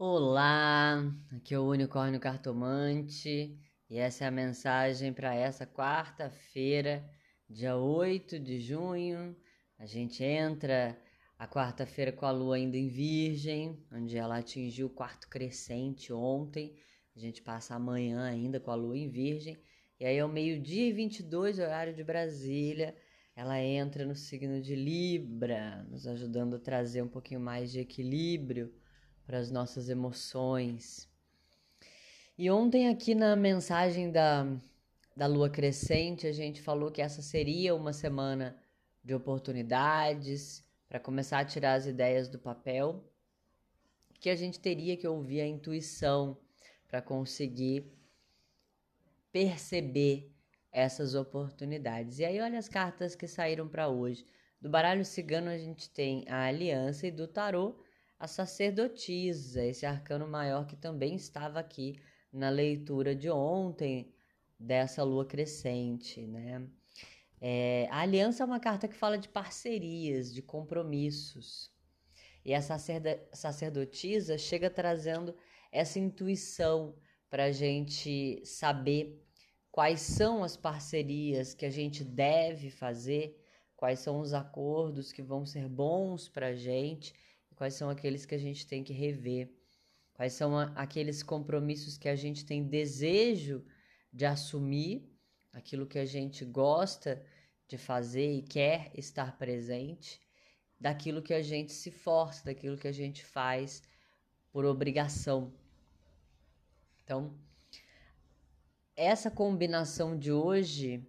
Olá, 0.00 1.12
aqui 1.32 1.52
é 1.52 1.58
o 1.58 1.68
Unicórnio 1.68 2.20
Cartomante 2.20 3.58
e 3.90 3.98
essa 3.98 4.22
é 4.22 4.28
a 4.28 4.30
mensagem 4.30 5.12
para 5.12 5.34
essa 5.34 5.66
quarta-feira, 5.66 7.04
dia 7.50 7.76
8 7.76 8.38
de 8.38 8.60
junho. 8.60 9.36
A 9.76 9.86
gente 9.86 10.22
entra 10.22 10.96
a 11.36 11.48
quarta-feira 11.48 12.12
com 12.12 12.24
a 12.24 12.30
lua 12.30 12.54
ainda 12.54 12.76
em 12.76 12.86
Virgem, 12.86 13.84
onde 13.92 14.16
ela 14.16 14.38
atingiu 14.38 14.86
o 14.86 14.90
quarto 14.90 15.28
crescente 15.28 16.12
ontem. 16.12 16.76
A 17.16 17.18
gente 17.18 17.42
passa 17.42 17.74
amanhã 17.74 18.22
ainda 18.22 18.60
com 18.60 18.70
a 18.70 18.76
lua 18.76 18.96
em 18.96 19.08
Virgem. 19.08 19.58
E 19.98 20.04
aí, 20.04 20.20
ao 20.20 20.28
meio-dia 20.28 20.90
e 20.90 20.92
22, 20.92 21.58
horário 21.58 21.92
de 21.92 22.04
Brasília, 22.04 22.96
ela 23.34 23.60
entra 23.60 24.06
no 24.06 24.14
signo 24.14 24.62
de 24.62 24.76
Libra, 24.76 25.84
nos 25.90 26.06
ajudando 26.06 26.54
a 26.54 26.60
trazer 26.60 27.02
um 27.02 27.08
pouquinho 27.08 27.40
mais 27.40 27.72
de 27.72 27.80
equilíbrio 27.80 28.72
para 29.28 29.38
as 29.38 29.50
nossas 29.50 29.90
emoções. 29.90 31.06
E 32.38 32.50
ontem, 32.50 32.88
aqui 32.88 33.14
na 33.14 33.36
mensagem 33.36 34.10
da, 34.10 34.46
da 35.14 35.26
lua 35.26 35.50
crescente, 35.50 36.26
a 36.26 36.32
gente 36.32 36.62
falou 36.62 36.90
que 36.90 37.02
essa 37.02 37.20
seria 37.20 37.74
uma 37.74 37.92
semana 37.92 38.56
de 39.04 39.14
oportunidades 39.14 40.64
para 40.88 40.98
começar 40.98 41.40
a 41.40 41.44
tirar 41.44 41.74
as 41.74 41.84
ideias 41.84 42.26
do 42.26 42.38
papel, 42.38 43.04
que 44.18 44.30
a 44.30 44.34
gente 44.34 44.58
teria 44.58 44.96
que 44.96 45.06
ouvir 45.06 45.42
a 45.42 45.46
intuição 45.46 46.38
para 46.88 47.02
conseguir 47.02 47.84
perceber 49.30 50.32
essas 50.72 51.14
oportunidades. 51.14 52.18
E 52.18 52.24
aí, 52.24 52.40
olha 52.40 52.58
as 52.58 52.68
cartas 52.68 53.14
que 53.14 53.26
saíram 53.26 53.68
para 53.68 53.88
hoje. 53.88 54.24
Do 54.58 54.70
baralho 54.70 55.04
cigano, 55.04 55.50
a 55.50 55.58
gente 55.58 55.90
tem 55.90 56.24
a 56.30 56.46
aliança, 56.46 57.06
e 57.06 57.10
do 57.10 57.28
tarô, 57.28 57.76
a 58.18 58.26
sacerdotisa, 58.26 59.64
esse 59.64 59.86
arcano 59.86 60.26
maior 60.26 60.66
que 60.66 60.76
também 60.76 61.14
estava 61.14 61.60
aqui 61.60 61.96
na 62.32 62.50
leitura 62.50 63.14
de 63.14 63.30
ontem 63.30 64.12
dessa 64.58 65.04
lua 65.04 65.24
crescente, 65.24 66.26
né? 66.26 66.68
É, 67.40 67.86
a 67.90 68.00
aliança 68.00 68.42
é 68.42 68.46
uma 68.46 68.58
carta 68.58 68.88
que 68.88 68.96
fala 68.96 69.16
de 69.16 69.28
parcerias, 69.28 70.34
de 70.34 70.42
compromissos. 70.42 71.70
E 72.44 72.52
a 72.52 72.60
sacerdotisa 72.60 74.36
chega 74.36 74.68
trazendo 74.68 75.36
essa 75.70 76.00
intuição 76.00 76.96
para 77.30 77.44
a 77.44 77.52
gente 77.52 78.42
saber 78.44 79.22
quais 79.70 80.00
são 80.00 80.42
as 80.42 80.56
parcerias 80.56 81.54
que 81.54 81.66
a 81.66 81.70
gente 81.70 82.02
deve 82.02 82.70
fazer, 82.70 83.38
quais 83.76 84.00
são 84.00 84.18
os 84.18 84.34
acordos 84.34 85.12
que 85.12 85.22
vão 85.22 85.46
ser 85.46 85.68
bons 85.68 86.28
para 86.28 86.48
a 86.48 86.54
gente 86.56 87.14
quais 87.58 87.74
são 87.74 87.90
aqueles 87.90 88.24
que 88.24 88.36
a 88.36 88.38
gente 88.38 88.64
tem 88.68 88.84
que 88.84 88.92
rever, 88.92 89.52
quais 90.14 90.32
são 90.32 90.56
aqueles 90.76 91.24
compromissos 91.24 91.98
que 91.98 92.08
a 92.08 92.14
gente 92.14 92.46
tem 92.46 92.62
desejo 92.62 93.64
de 94.12 94.24
assumir, 94.24 95.12
aquilo 95.52 95.84
que 95.84 95.98
a 95.98 96.04
gente 96.04 96.44
gosta 96.44 97.20
de 97.66 97.76
fazer 97.76 98.32
e 98.32 98.42
quer 98.42 98.92
estar 98.94 99.36
presente, 99.36 100.20
daquilo 100.78 101.20
que 101.20 101.34
a 101.34 101.42
gente 101.42 101.72
se 101.72 101.90
força, 101.90 102.44
daquilo 102.44 102.78
que 102.78 102.86
a 102.86 102.92
gente 102.92 103.24
faz 103.24 103.82
por 104.52 104.64
obrigação. 104.64 105.52
Então, 107.02 107.36
essa 108.94 109.32
combinação 109.32 110.16
de 110.16 110.30
hoje 110.30 111.04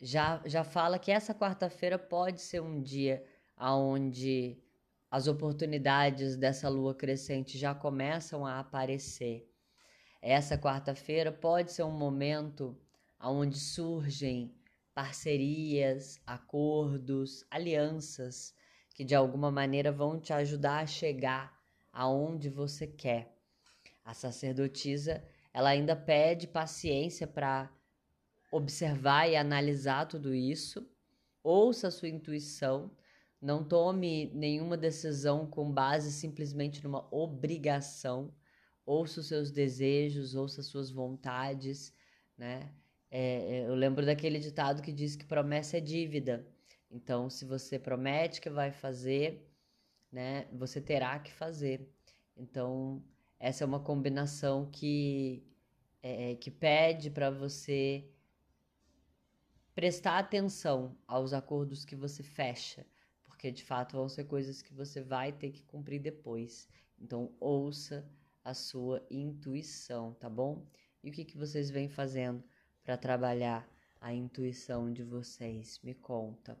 já, 0.00 0.40
já 0.46 0.62
fala 0.62 1.00
que 1.00 1.10
essa 1.10 1.34
quarta-feira 1.34 1.98
pode 1.98 2.40
ser 2.40 2.62
um 2.62 2.80
dia 2.80 3.24
onde 3.58 4.56
as 5.10 5.26
oportunidades 5.26 6.36
dessa 6.36 6.68
lua 6.68 6.94
crescente 6.94 7.58
já 7.58 7.74
começam 7.74 8.46
a 8.46 8.60
aparecer. 8.60 9.50
Essa 10.22 10.56
quarta-feira 10.56 11.32
pode 11.32 11.72
ser 11.72 11.82
um 11.82 11.90
momento 11.90 12.78
onde 13.20 13.58
surgem 13.58 14.54
parcerias, 14.94 16.20
acordos, 16.26 17.44
alianças 17.50 18.54
que 18.94 19.04
de 19.04 19.14
alguma 19.14 19.50
maneira 19.50 19.90
vão 19.90 20.20
te 20.20 20.32
ajudar 20.32 20.80
a 20.80 20.86
chegar 20.86 21.58
aonde 21.92 22.48
você 22.48 22.86
quer. 22.86 23.34
A 24.04 24.14
sacerdotisa, 24.14 25.24
ela 25.52 25.70
ainda 25.70 25.96
pede 25.96 26.46
paciência 26.46 27.26
para 27.26 27.70
observar 28.52 29.28
e 29.28 29.36
analisar 29.36 30.06
tudo 30.06 30.34
isso. 30.34 30.86
Ouça 31.42 31.88
a 31.88 31.90
sua 31.90 32.08
intuição 32.08 32.90
não 33.40 33.64
tome 33.64 34.30
nenhuma 34.34 34.76
decisão 34.76 35.46
com 35.46 35.72
base 35.72 36.12
simplesmente 36.12 36.84
numa 36.84 37.08
obrigação. 37.14 38.34
Ouça 38.84 39.20
os 39.20 39.28
seus 39.28 39.50
desejos, 39.50 40.34
ouça 40.34 40.60
as 40.60 40.66
suas 40.66 40.90
vontades, 40.90 41.94
né? 42.36 42.70
É, 43.10 43.62
é, 43.62 43.68
eu 43.68 43.74
lembro 43.74 44.04
daquele 44.04 44.38
ditado 44.38 44.82
que 44.82 44.92
diz 44.92 45.16
que 45.16 45.24
promessa 45.24 45.78
é 45.78 45.80
dívida. 45.80 46.46
Então, 46.90 47.30
se 47.30 47.44
você 47.44 47.78
promete 47.78 48.40
que 48.40 48.50
vai 48.50 48.70
fazer, 48.72 49.48
né, 50.12 50.46
você 50.52 50.80
terá 50.80 51.18
que 51.18 51.32
fazer. 51.32 51.88
Então, 52.36 53.02
essa 53.38 53.64
é 53.64 53.66
uma 53.66 53.80
combinação 53.80 54.70
que, 54.70 55.42
é, 56.02 56.32
é 56.32 56.34
que 56.36 56.50
pede 56.50 57.10
para 57.10 57.30
você 57.30 58.04
prestar 59.74 60.18
atenção 60.18 60.96
aos 61.06 61.32
acordos 61.32 61.84
que 61.84 61.96
você 61.96 62.22
fecha 62.22 62.84
porque 63.40 63.50
de 63.50 63.64
fato 63.64 63.96
vão 63.96 64.06
ser 64.06 64.24
coisas 64.24 64.60
que 64.60 64.74
você 64.74 65.00
vai 65.00 65.32
ter 65.32 65.50
que 65.50 65.62
cumprir 65.62 65.98
depois. 65.98 66.68
Então, 67.00 67.34
ouça 67.40 68.06
a 68.44 68.52
sua 68.52 69.02
intuição, 69.10 70.12
tá 70.12 70.28
bom? 70.28 70.66
E 71.02 71.08
o 71.08 71.12
que, 71.12 71.24
que 71.24 71.38
vocês 71.38 71.70
vêm 71.70 71.88
fazendo 71.88 72.44
para 72.84 72.98
trabalhar 72.98 73.66
a 73.98 74.12
intuição 74.12 74.92
de 74.92 75.02
vocês? 75.02 75.80
Me 75.82 75.94
conta. 75.94 76.60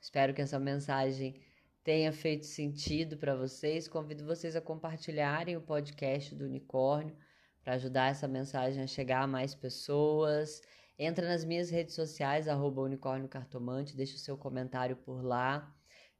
Espero 0.00 0.34
que 0.34 0.42
essa 0.42 0.58
mensagem 0.58 1.40
tenha 1.84 2.10
feito 2.10 2.44
sentido 2.44 3.16
para 3.16 3.36
vocês. 3.36 3.86
Convido 3.86 4.26
vocês 4.26 4.56
a 4.56 4.60
compartilharem 4.60 5.56
o 5.56 5.62
podcast 5.62 6.34
do 6.34 6.46
Unicórnio 6.46 7.16
para 7.62 7.74
ajudar 7.74 8.10
essa 8.10 8.26
mensagem 8.26 8.82
a 8.82 8.88
chegar 8.88 9.22
a 9.22 9.28
mais 9.28 9.54
pessoas. 9.54 10.60
Entra 10.98 11.28
nas 11.28 11.44
minhas 11.44 11.70
redes 11.70 11.94
sociais, 11.94 12.48
arroba 12.48 12.82
unicórnio 12.82 13.28
cartomante, 13.28 13.96
deixa 13.96 14.16
o 14.16 14.18
seu 14.18 14.36
comentário 14.36 14.96
por 14.96 15.22
lá. 15.22 15.72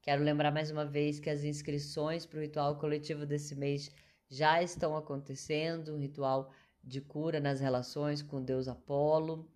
Quero 0.05 0.23
lembrar 0.23 0.53
mais 0.53 0.71
uma 0.71 0.85
vez 0.85 1.19
que 1.19 1.31
as 1.31 1.45
inscrições 1.45 2.27
para 2.27 2.39
o 2.39 2.43
ritual 2.43 2.77
coletivo 2.77 3.25
desse 3.25 3.55
mês 3.55 3.91
já 4.29 4.63
estão 4.63 4.95
acontecendo 4.95 5.95
um 5.95 5.99
ritual 5.99 6.53
de 6.83 7.01
cura 7.01 7.41
nas 7.41 7.59
relações 7.59 8.21
com 8.21 8.45
deus 8.45 8.69
Apolo. 8.69 9.51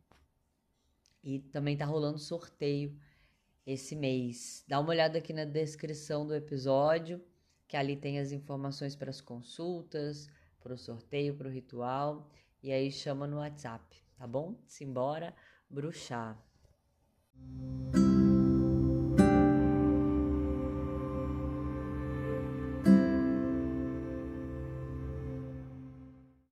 E 1.23 1.41
também 1.41 1.75
está 1.75 1.85
rolando 1.85 2.19
sorteio 2.19 2.99
esse 3.67 3.95
mês. 3.95 4.65
Dá 4.67 4.81
uma 4.81 4.89
olhada 4.89 5.19
aqui 5.19 5.35
na 5.35 5.45
descrição 5.45 6.27
do 6.27 6.35
episódio, 6.35 7.23
que 7.69 7.77
ali 7.77 7.95
tem 7.95 8.19
as 8.19 8.33
informações 8.33 8.97
para 8.97 9.11
as 9.11 9.21
consultas, 9.21 10.31
para 10.61 10.73
o 10.73 10.79
sorteio, 10.79 11.37
para 11.37 11.49
o 11.49 11.53
ritual. 11.53 12.27
E 12.63 12.73
aí 12.73 12.91
chama 12.91 13.27
no 13.27 13.37
WhatsApp, 13.37 14.03
tá 14.17 14.27
bom? 14.27 14.59
Simbora 14.67 15.35
bruxar. 15.69 16.43